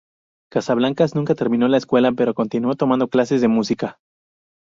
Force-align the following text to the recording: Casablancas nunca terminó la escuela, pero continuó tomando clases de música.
Casablancas 0.49 1.13
nunca 1.13 1.35
terminó 1.35 1.67
la 1.67 1.77
escuela, 1.77 2.11
pero 2.11 2.33
continuó 2.33 2.73
tomando 2.75 3.07
clases 3.07 3.39
de 3.39 3.47
música. 3.49 3.99